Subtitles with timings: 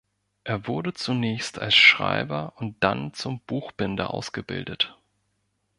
[0.43, 4.97] Er wurde zunächst als Schreiber und dann zum Buchbinder ausgebildet.